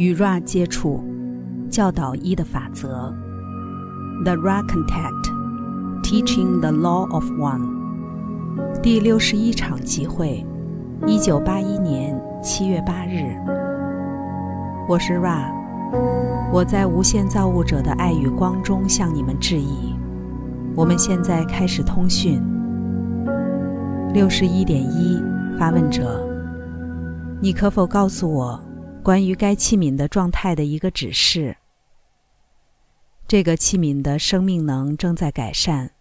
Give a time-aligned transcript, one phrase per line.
[0.00, 1.04] 与 Ra 接触，
[1.68, 3.14] 教导一的法则。
[4.24, 5.28] The Ra Contact,
[6.02, 7.68] Teaching the Law of One。
[8.82, 10.42] 第六十一场集会，
[11.06, 13.36] 一九八一年七月八日。
[14.88, 15.52] 我是 Ra，
[16.50, 19.94] 我在无限造物者的爱与光中向你们致意。
[20.74, 22.42] 我们现在开始通讯。
[24.14, 25.22] 六十一点一，
[25.58, 26.26] 发问者，
[27.42, 28.58] 你可否告诉我？
[29.02, 31.56] 关于该器皿的状态的一个指示。
[33.26, 35.92] 这个器皿的生命能正在改善，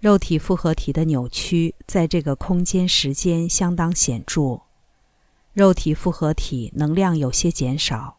[0.00, 4.62] 肉体复合体的扭曲在这个空间时间相当显著，
[5.52, 8.16] 肉体复合体能量有些减少。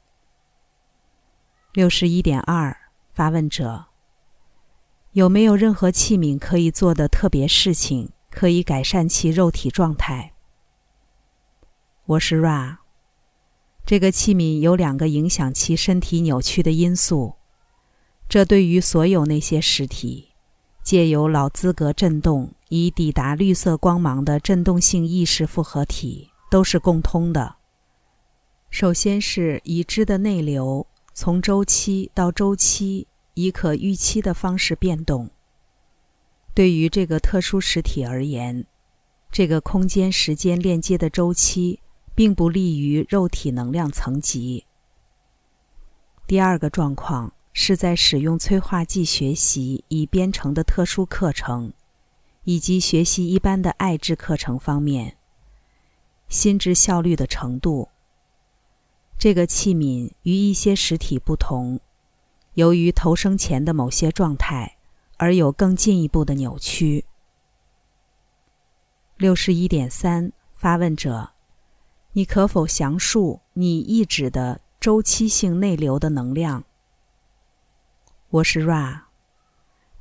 [1.72, 2.78] 六十一点二，
[3.14, 3.86] 发问者：
[5.14, 10.34] 有没有任何器皿可以做的特别事情，可以改善其肉体状态？
[12.06, 12.83] 我是 Ra。
[13.86, 17.34] 这个器皿有两个影响其身体扭曲的因素，
[18.30, 20.30] 这对于所有那些实体，
[20.82, 27.58] 借由老资格振动以抵达绿色光芒的振动性意识复合体都是共通的。
[28.70, 35.30] 首先是已知的内流从周期到周期以可预期的方式变动。
[36.56, 38.66] 对于这个特殊实体而言，
[39.30, 41.82] 这个空间时间链接的周期。
[42.16, 44.66] 并不利于肉体能量层级。
[46.26, 51.74] 第二个状况是在使用催化剂学习已编程的特殊课程，
[52.44, 55.18] 以及学习一般的爱智课程方面，
[56.30, 57.90] 心智效率的程度。
[59.20, 61.80] 这个器皿与一些实体不同，
[62.54, 64.78] 由于投生前的某些状态
[65.18, 67.06] 而有更进一步的扭曲。
[69.18, 71.33] 六十一点三，发问者。
[72.16, 76.64] 你可否详述你意指的周期性内流的能量？
[78.30, 79.06] 我是 Ra。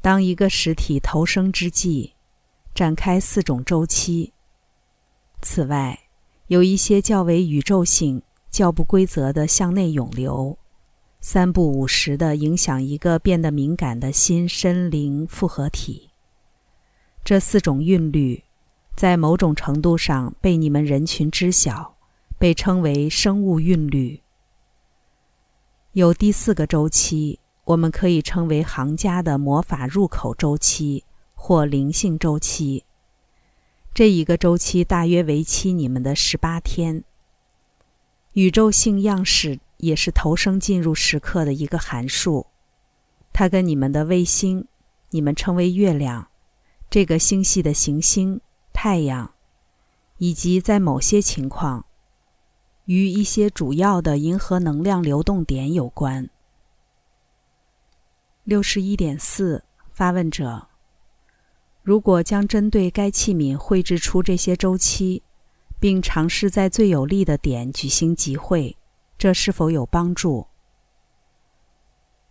[0.02, 2.12] 当一个实体投生之际，
[2.74, 4.34] 展开四种周期。
[5.40, 6.00] 此外，
[6.48, 8.20] 有一些较为宇宙性、
[8.50, 10.58] 较不规则的向内涌流，
[11.22, 16.10] 三不五时的影响一个变得敏感的新身灵复合体。
[17.24, 18.44] 这四种韵律，
[18.94, 21.94] 在某种程度上被你们人群知晓。
[22.42, 24.20] 被称为生物韵律。
[25.92, 31.04] 有第四个周期，我们可以称为行家的魔法入口周期
[31.34, 32.82] 或灵性周期。
[33.94, 37.04] 这一个周期大约为期你们的十八天。
[38.32, 42.46] 宇宙性样式也是投生进入时刻的一个函数，
[43.32, 44.66] 它跟你们的卫星，
[45.10, 46.26] 你们称为月亮，
[46.90, 48.40] 这个星系的行星
[48.72, 49.32] 太阳，
[50.18, 51.86] 以及在某些情况。
[52.86, 56.28] 与一些主要的银河能量流动点有关。
[58.44, 60.66] 六十一点四，发问者：
[61.82, 65.22] 如果将针对该器皿绘制出这些周期，
[65.78, 68.76] 并尝试在最有利的点举行集会，
[69.16, 70.46] 这是否有帮助？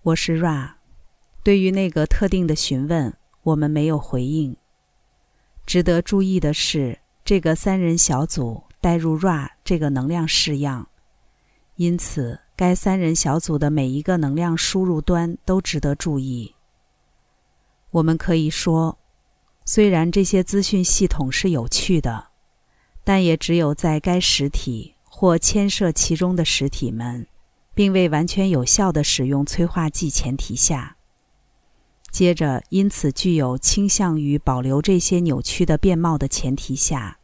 [0.03, 0.73] 我是 Ra。
[1.44, 3.13] 对于那个特定的询问，
[3.44, 4.56] 我们没有回应。
[5.66, 8.63] 值得注意的是，这个三人小组。
[8.81, 10.90] 带入 Ra 这个能量式样，
[11.75, 16.56] 因此该三人小组的每一个能量输入端都值得注意。
[17.91, 18.97] 我们可以说，
[19.64, 22.30] 虽然这些资讯系统是有趣的，
[23.03, 27.28] 但也只有在该实体或牵涉其中的实体们，
[27.75, 30.97] 并未完全有效的使用催化剂前提下，
[32.09, 37.20] 接着因此具有倾向于保留这些扭曲的面貌的前提下。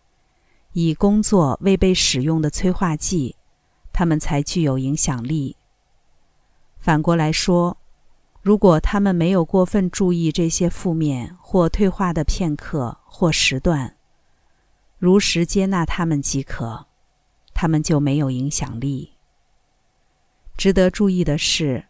[0.79, 3.35] 以工作未被使用的催化剂，
[3.91, 5.55] 它们才具有影响力。
[6.77, 7.77] 反过来说，
[8.43, 13.95] 如果他们没有过分注意这些负面或退化的片刻或时段，
[14.99, 16.85] 如实接纳他们即可，
[17.55, 19.13] 他们就没有影响力。
[20.55, 21.85] 值得注意的是，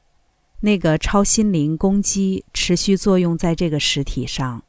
[0.62, 4.64] 那个超心灵攻击持续作用在这个实体上。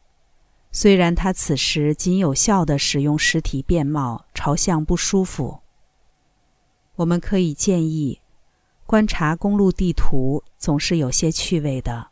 [0.70, 5.60] 虽然他此时仅有效地使用实体面貌朝向不舒服，
[6.96, 8.20] 我们可以建议
[8.86, 12.08] 观察公路地图总是有些趣味的，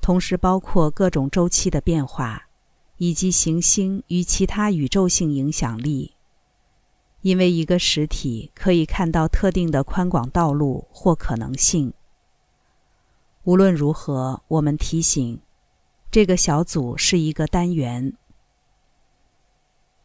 [0.00, 2.48] 同时包括各种周期的变化
[2.96, 6.14] 以及行星与其他宇宙性影响力，
[7.20, 11.92] 因为一个实体可以看到特定的宽广道路或可能性。
[13.44, 15.38] 无论如何，我们提醒。
[16.14, 18.12] 这个小组是一个单元。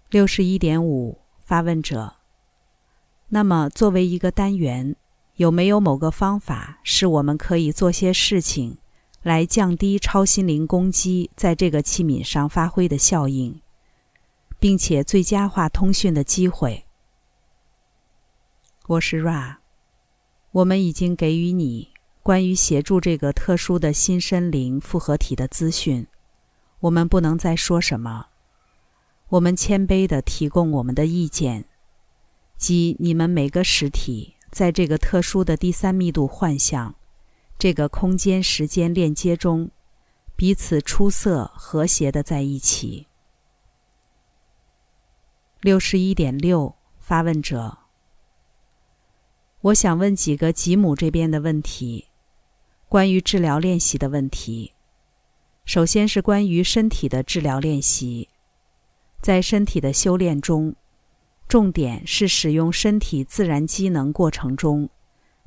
[0.10, 2.16] 六十一点五，发问者。
[3.28, 4.96] 那么，作为一个单元，
[5.36, 8.80] 有没有某个方法，使我们可以做些事情，
[9.22, 13.62] 来降低超心灵攻击在这个器皿上发挥的效应，
[14.60, 16.86] 并且最佳化通讯的机会？
[18.88, 19.58] 我是 Ra，
[20.54, 21.89] 我们已经给予你
[22.22, 26.06] 关于协助这个特殊的新身灵复合体的资讯。
[26.82, 28.28] 我们不能再说什么。
[29.30, 31.66] 我们谦卑地提供我们的意见，
[32.58, 36.96] 即你们每个实体在这个特殊的第三密度幻象、
[37.58, 39.70] 这个空间时间链接中，
[40.36, 43.08] 彼此出色和谐的在一起。
[45.62, 47.78] 六十一点六，发问者，
[49.62, 52.08] 我想问几个吉姆这边的问题，
[52.90, 54.74] 关于治疗练习的问题。
[55.64, 58.30] 首先是关于身体的治疗练习。
[59.22, 60.76] 在身体的修炼中，
[61.48, 64.90] 重点是使用身体自然机能过程中，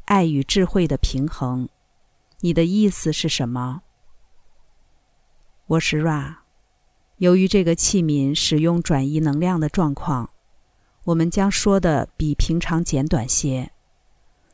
[0.05, 1.69] 爱与智慧的平衡。
[2.43, 3.83] 你的意思是什么？
[5.67, 6.37] 我是 Ra。
[7.17, 10.31] 由于这个器皿使用转移能量的状况，
[11.07, 13.73] 我们将说的比平常简短些。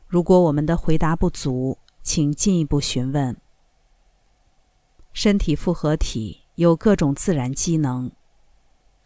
[0.07, 3.35] 如果我们的回答不足，请进一步询问。
[5.13, 8.11] 身体复合体有各种自然机能。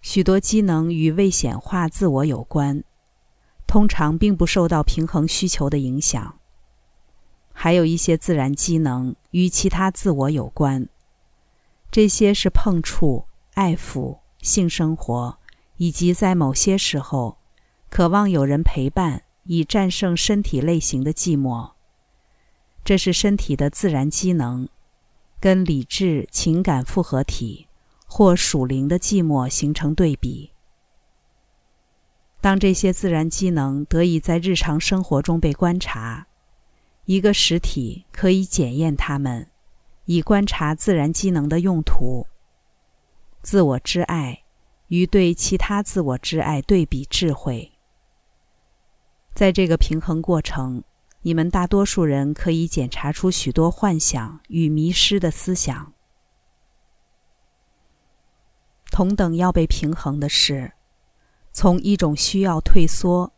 [0.02, 2.84] 许多机能与未显化自我有关，
[3.66, 6.38] 通常并不受到平衡需求的影响。
[7.54, 10.90] 还有一些自然机能与其他自我有关，
[11.90, 15.38] 这些是碰触、爱抚、性生活，
[15.78, 17.38] 以及在某些时候
[17.90, 21.73] 渴望有人陪伴以战胜身体类型的寂寞。
[22.84, 24.68] 这是身体的自然机能，
[25.40, 27.68] 跟理智情感复合体。
[28.16, 30.52] 或属灵的寂寞形成对比。
[32.40, 36.28] 当这些自然机能得以在日常生活中被观察，
[37.06, 39.50] 一个实体可以检验它们，
[40.06, 42.28] 以观察自然机能的用途。
[43.42, 44.44] 自我之爱
[44.90, 47.72] 与对其他自我之爱对比智慧。
[49.34, 50.84] 在这个平衡过程，
[51.24, 55.94] 你们大多数人可以检查出许多幻想与迷失的思想。
[58.92, 60.74] 同等要被平衡的是，
[61.52, 63.32] 从一种需要退缩，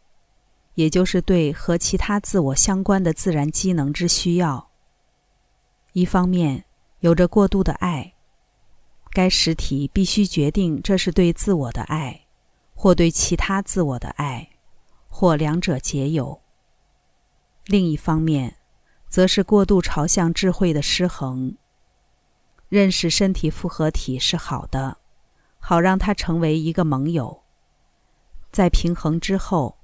[0.74, 4.72] 也就是对和其他自我相关的自然机能之需要。
[5.94, 6.66] 一方面
[7.00, 8.16] 有着过度的爱，
[9.12, 12.26] 该实体必须决定这是对自我的爱，
[12.74, 14.50] 或对其他自我的爱，
[15.08, 16.42] 或两者皆有。
[17.66, 18.58] 另一方面，
[19.10, 21.56] 则是过度朝向智慧的失衡。
[22.70, 24.98] 认识身体复合体是好的。
[25.68, 27.42] 好让它成为一个盟友，
[28.52, 29.78] 在平衡之后，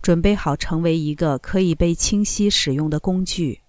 [0.00, 3.62] 准备好成为一个可以被清晰使用的工具。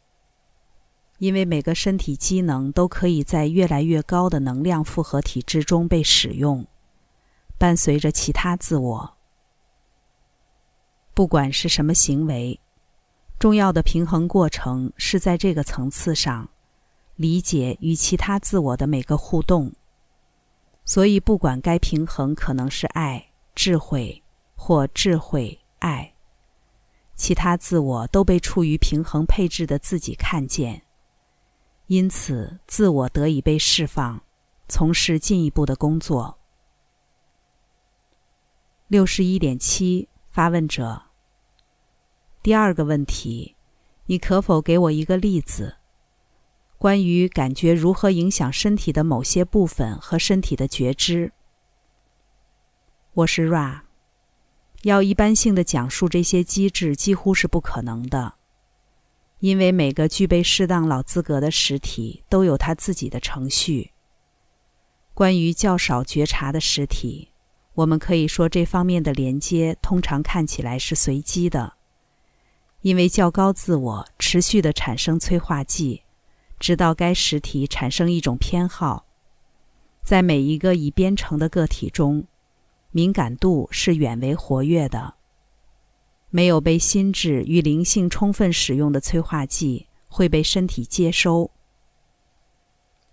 [1.17, 6.67] 因为每个身体机能都可以在越来越高的能量复合体之中被使用，
[7.57, 9.17] 伴随着其他自我。
[11.15, 12.59] 不管是什么行为，
[13.39, 16.49] 重要的平衡过程是在这个层次上
[17.15, 19.73] 理解与其他自我的每个互动。
[20.83, 24.21] 所以，不管该平衡可能是爱、智慧
[24.55, 26.13] 或智慧、爱，
[27.15, 30.81] 其他自我都被处于平衡配置的自己看见，
[31.87, 34.21] 因此自我得以被释放，
[34.67, 36.39] 从事进一步的工作。
[38.87, 41.08] 六十一点七，发问者。
[42.49, 43.55] 第二个问题，
[44.07, 45.75] 你可否给我一个例子？
[46.79, 51.31] 关于感觉如何影响身体的某些部分和身体的觉知，
[53.13, 53.81] 我是 Ra。
[54.81, 58.33] 要一般性的讲述这些机制几乎是不可能的，
[59.41, 63.91] 因为每个具备适当老资格的实体都有它自己的程序。
[65.13, 67.29] 关于较少觉察的实体，
[67.75, 71.73] 我们可以说这方面的连接通常看起来是随机的，
[72.81, 76.03] 因为较高自我持续的产生催化剂。
[76.59, 79.05] 直到该实体产生一种偏好，
[80.03, 82.25] 在每一个已编程的个体中，
[82.91, 85.13] 敏感度是远为活跃的。
[86.29, 91.49] 没有被心智与灵性充分使用的催化剂会被身体接收。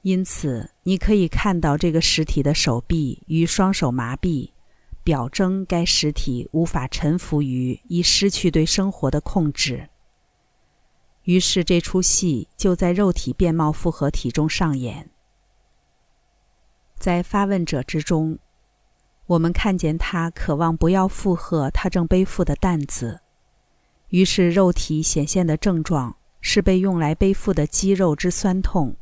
[0.02, 4.50] 因此，你可以看到这个实体的手臂与双手麻痹，
[5.06, 9.88] 表征该实体无法臣服于已失去对生活的控制。
[11.22, 15.08] 于是，这出戏就在肉体变貌复合体中上演。
[16.98, 18.36] 在发问者之中，
[19.26, 23.20] 我们看见他渴望不要负荷他正背负的担子，
[24.08, 28.96] 于是肉体显现的症状是被用来背负的肌肉之酸痛。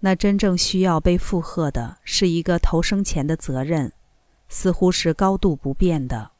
[0.00, 3.90] 那真正需要被负荷的是一个投生前的责任，
[4.50, 6.32] 似乎是高度不变的。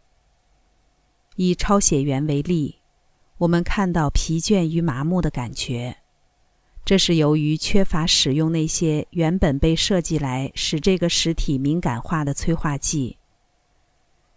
[1.37, 2.81] 以抄写员为例，
[3.39, 5.97] 我们看到疲倦与麻木的感觉，
[6.85, 13.17] 这是由于缺乏使用那些原本被设计来使这个实体敏感化的催化剂。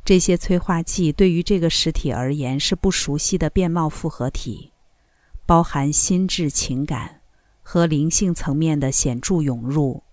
[0.06, 4.72] 这些催化剂对于这个实体而言是不熟悉的变貌复合体，
[5.46, 7.20] 包含心智、情感。
[7.65, 10.03] 和灵性层面的显著涌入。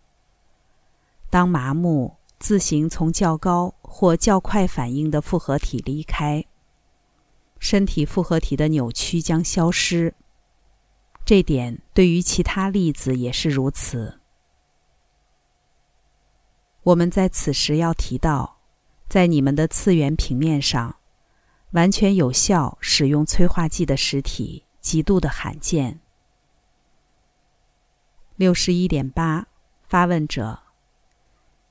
[1.29, 6.45] 当麻木自行从较高或较快反应的复合体离开，
[7.59, 10.15] 身体复合体的扭曲将消失。
[11.27, 14.19] 这点对于其他粒子也是如此。
[16.83, 18.57] 我们在此时要提到，
[19.07, 20.97] 在你们的次元平面上，
[21.73, 26.01] 完全有效使用催化剂的实体极度的罕见。
[28.37, 29.47] 六十一点八，
[29.87, 30.61] 发问者，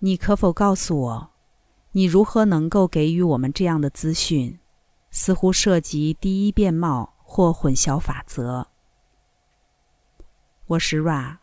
[0.02, 1.32] 你可否告诉我，
[1.92, 4.58] 你如何能够给予我们这样的资讯？
[5.12, 8.68] 似乎涉及第一变貌或混淆法则。
[10.68, 11.40] 我是 Ra。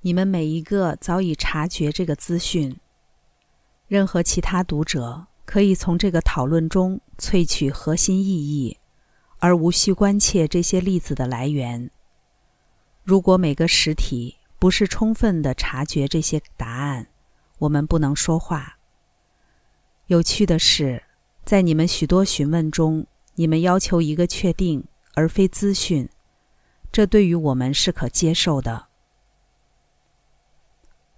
[0.00, 2.80] 你们每一个早已察觉这个资讯。
[3.88, 8.78] 任何其他读者可以从这个讨论中萃取核心意义，
[9.40, 11.90] 而无需关切这些例子的来源。
[13.02, 17.08] 如果每个实体不是充分的察觉这些答案，
[17.64, 18.78] 我们不能说话。
[20.06, 21.02] 有趣的是，
[21.44, 26.08] 在你们许多询问中，你们要求一个确定而非资讯，
[26.92, 28.86] 这对于我们是可接受的。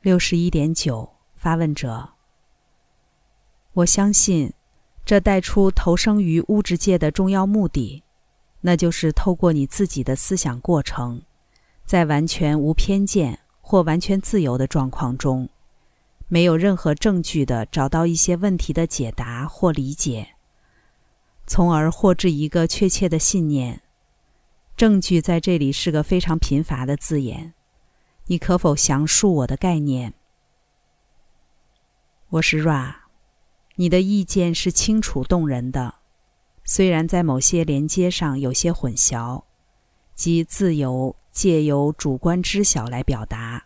[0.03, 2.11] 六十一点九，发问者，
[3.73, 4.53] 我相信，
[5.05, 8.05] 这带出投生于物质界的重要目的，
[8.61, 11.23] 那就是透过你自己的思想过程。
[11.85, 15.49] 在完全无偏见或完全自由的状况中，
[16.29, 20.35] 没有任何证据的找到一些问题的解答或理解，
[21.47, 23.83] 从而获知一个确切的信念。
[24.77, 27.55] 证据在这里是个非常贫乏的字眼。
[28.27, 30.13] 你可否详述我的概念？
[32.31, 32.95] 我是 Ra，
[33.77, 35.95] 你的意见是清楚动人的，
[36.65, 39.45] 虽然在某些连接上有些混淆，
[40.15, 41.17] 即自由。
[41.37, 43.66] 借由主观知晓来表达，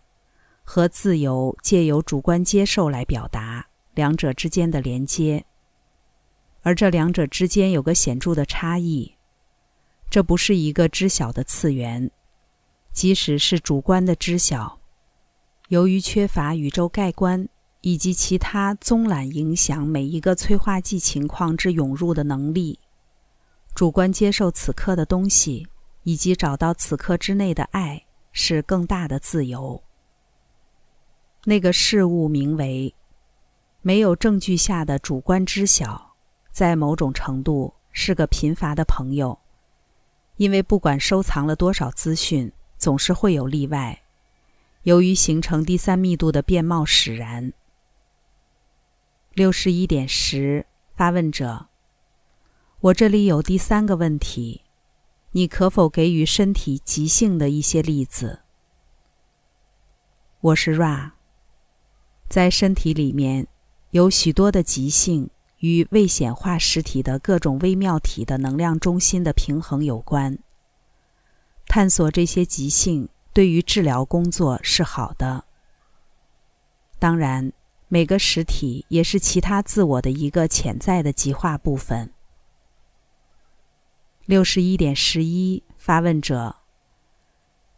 [0.72, 5.44] 和自由借由主观接受来表达两者之间的连接，
[6.62, 9.12] 而这两者之间有个显著的差异。
[10.08, 12.08] 这不是一个知晓的次元，
[12.92, 14.78] 即使是主观的知晓，
[15.70, 17.48] 由于缺乏宇宙概观
[17.80, 22.78] 以及其他综览影响每一个催化剂情况之涌入的能力，
[23.74, 25.66] 主观接受此刻的东西。
[26.04, 29.82] 以及找到此刻之内的爱是更大的自由。
[31.44, 32.94] 那个事物名为
[33.80, 36.14] 没有证据下的主观知晓，
[36.50, 39.38] 在某种程度是个贫乏的朋友，
[40.36, 44.02] 因为不管收藏了多少资讯，总是会有例外。
[44.82, 47.52] 由于形成第三密度的变貌使然。
[49.32, 51.68] 六十一点十，发问者，
[52.80, 54.62] 我这里有第三个问题。
[55.32, 58.40] 你可否给予身体急性的一些例子？
[60.40, 61.12] 我是 Ra，
[62.30, 63.48] 在身体里面
[63.90, 70.38] 有许多的急性与未显化实体的各种微妙体的能量中心的平衡有关。
[71.66, 75.44] 探索这些急性对于治疗工作是好的。
[77.00, 77.52] 当然，
[77.88, 82.12] 每个实体也是其他自我的一个潜在的极化部分。
[84.26, 86.54] 六十一点十一，发问者。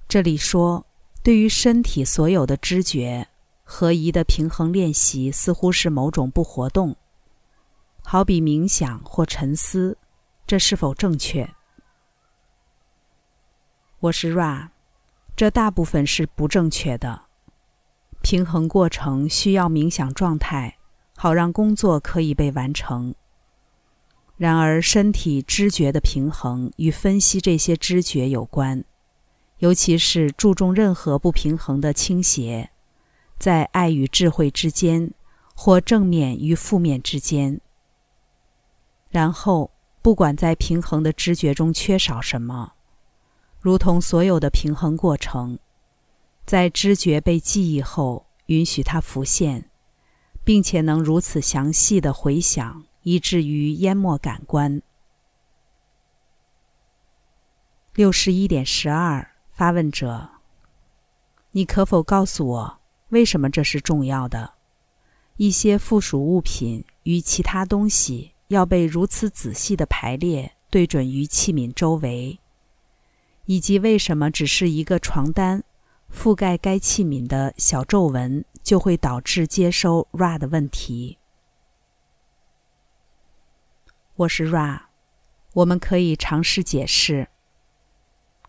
[0.06, 0.84] 这里说，
[1.22, 3.28] 对于身体所有的知觉
[3.74, 6.94] 合一的平衡练习，似乎是某种不活动，
[8.02, 9.96] 好比冥想或沉思，
[10.46, 11.54] 这是否正确？
[14.00, 14.68] 我是 Ra，
[15.34, 17.22] 这大部分是不正确的。
[18.20, 20.76] 平衡过程需要冥想状态，
[21.16, 23.14] 好让工作可以被完成。
[24.36, 28.84] 然而，身体知觉的平衡与分析这些知觉有关，
[29.60, 32.68] 尤其是注重任何不平衡的倾斜，
[33.42, 35.12] 在爱与智慧之间，
[35.56, 37.60] 或正面与负面之间。
[39.10, 42.74] 然后，不管在平衡的知觉中缺少什么，
[43.58, 45.58] 如同所有的平衡过程，
[46.46, 49.68] 在知觉被记忆后，允许它浮现，
[50.44, 52.84] 并且能如此详细的回想。
[53.04, 54.80] 以至于淹没感官。
[57.94, 60.30] 六十一点十二，发问者：
[61.50, 62.78] 你可否告诉我，
[63.12, 64.54] 为什么这是重要的？
[65.36, 72.38] 一些附属物品与其他东西要被如此仔细的排列，对准于器皿周围，
[73.44, 75.62] 以及为什么只是一个床单
[76.10, 81.18] 覆盖该器皿的小皱纹就会导致接收 Ra 的问题？
[84.16, 84.84] 我是 Ra，
[85.52, 87.28] 我们可以尝试解释。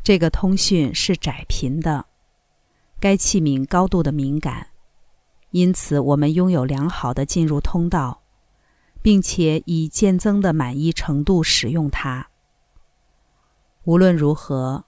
[0.01, 2.05] 这个通讯是窄频的，
[3.03, 4.67] 该器皿高度的敏感，
[5.49, 8.21] 因此我们拥有良好的进入通道，
[9.01, 12.29] 并且以渐增的满意程度使用它。
[13.83, 14.85] 无论如何，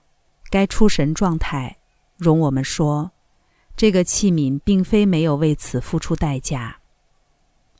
[0.50, 1.76] 该出神状态，
[2.16, 3.12] 容我们说，
[3.76, 6.78] 这个器皿并非没有为此付出代价。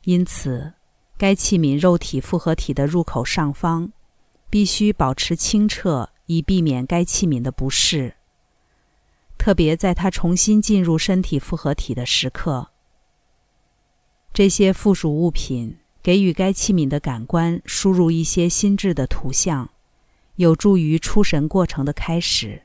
[0.04, 0.74] 因此，
[1.16, 3.90] 该器皿肉体复合体的入口上方
[4.50, 6.10] 必须保持清澈。
[6.26, 8.15] 以避免该器皿的不适，
[9.38, 12.68] 特别在它重新进入身体复合体的时刻。
[14.32, 19.70] 这些附属物品给予该器皿的感官输入一些心智的图像，
[20.34, 22.62] 有助于出神过程的开始。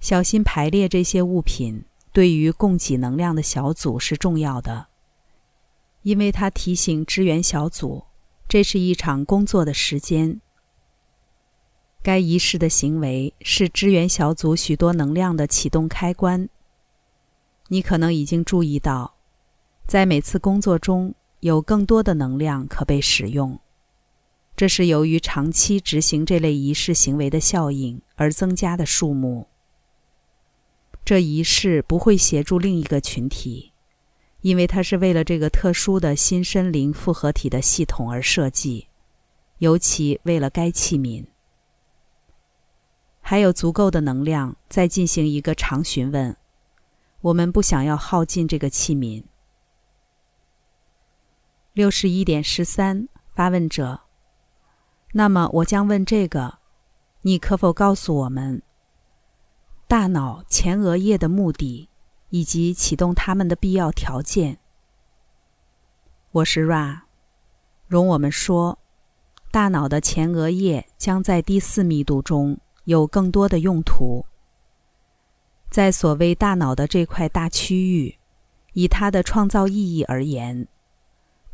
[0.00, 4.86] 小心排列这些物品对于供给能量的小组是重要的，
[6.02, 8.04] 因为它提醒支援小组，
[8.48, 10.40] 这是一场工作的时间。
[12.04, 16.46] 该仪式的行为是支援小组许多能量的启动开关。
[17.68, 19.14] 你可能已经注意到，
[19.86, 23.58] 在每次工作中有更多的能量可被使用，
[24.54, 29.46] 这是由于长期执行这类仪式行为的效应而增加的数目。
[31.06, 33.72] 这仪式不会协助另一个群体，
[34.42, 38.88] 因为它是为了这个特殊的新身灵复合体的系统而设计，
[39.56, 41.24] 尤其为了该器皿。
[43.26, 46.36] 还有足够的能量再进行一个长询问。
[47.22, 49.24] 我们不想要耗尽这个器皿。
[51.72, 54.02] 六十一点十三，发问者。
[55.14, 56.58] 那么我将问这个：
[57.22, 58.60] 你可否告诉我们，
[59.88, 61.88] 大脑前额叶的目的
[62.28, 64.58] 以及启动它们的必要条件？
[66.30, 67.00] 我是 Ra，
[67.86, 68.78] 容我们说，
[69.50, 72.60] 大脑的前额叶将在第四密度中。
[72.84, 74.24] 有更多的用途。
[75.70, 78.16] 在所谓大脑的这块大区域，
[78.74, 80.68] 以它的创造意义而言，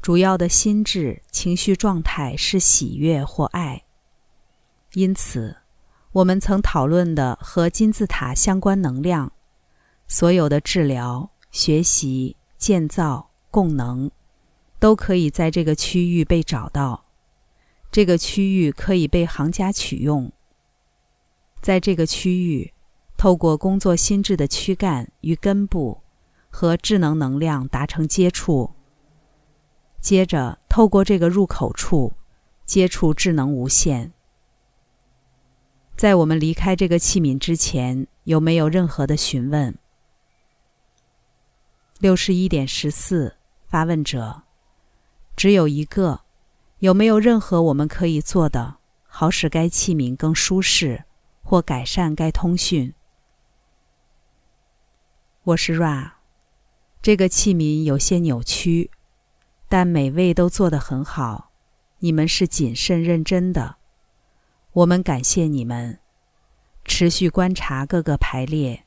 [0.02, 3.82] 主要的心智情绪状态是喜悦或爱。
[4.94, 5.56] 因此，
[6.12, 9.32] 我们曾讨论的和金字塔相关能量，
[10.08, 14.10] 所有的治疗、学习、建造、供能，
[14.78, 17.04] 都可以在这个区域被找到。
[17.90, 20.30] 这个区域可以被行家取用。
[21.60, 22.72] 在这个区域，
[23.16, 26.00] 透过工作心智的躯干与根部
[26.48, 28.70] 和智能能量达成接触，
[30.00, 32.12] 接着透过这个入口处
[32.64, 34.12] 接触智能无限。
[35.96, 39.76] 在我们离开这个器皿之前，有没有任何的询问？
[41.98, 44.44] 六十一点十四，发问者，
[45.36, 46.22] 只有一个，
[46.78, 51.04] 有没有任何我们可以做的，好使该器皿更舒适？
[51.50, 52.94] 或改善该通讯。
[55.42, 56.12] 我是 Ra，
[57.02, 58.92] 这个器皿有些扭曲，
[59.68, 61.50] 但每位都做得很好。
[61.98, 63.78] 你们是谨慎认真的，
[64.74, 65.98] 我们感谢你们。
[66.84, 68.84] 持续观察各个排列，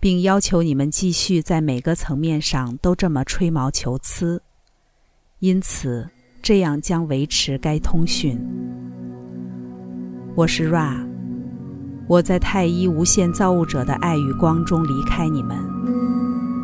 [0.00, 4.42] 并要求你们继续在每个层面上都这么吹毛求疵。
[5.38, 6.10] 因此，
[6.42, 8.36] 这样将维持该通讯。
[10.34, 11.11] 我是 Ra。
[12.08, 15.56] 我在太一无限造物者的爱与光中离开你们，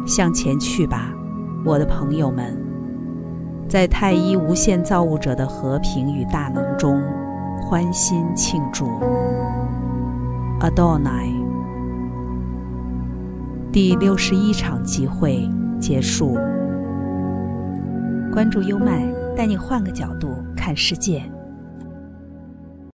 [0.07, 1.13] 向前去吧，
[1.65, 2.61] 我的朋友们，
[3.69, 7.01] 在太一无限造物者的和平与大能中
[7.63, 8.87] 欢欣庆祝。
[10.61, 11.33] Adonai，
[13.73, 15.49] 第六十一场集会
[15.81, 16.37] 结束。
[18.33, 21.23] 关注优麦，带你换个角度看世界。